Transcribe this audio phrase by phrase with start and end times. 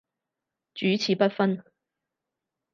[0.73, 1.63] 主次不分